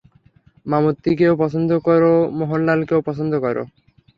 [0.65, 3.63] মামুত্তিকেও পছন্দ করো মোহনলালকেও পছন্দ করো।